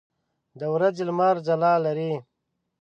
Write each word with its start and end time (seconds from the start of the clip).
د 0.59 0.61
ورځې 0.73 1.03
لمر 1.09 1.35
ځلا 1.47 1.73
لري. 1.85 2.13